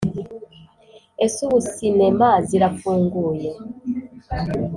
[1.25, 3.51] ese ubu sinema zirafunguye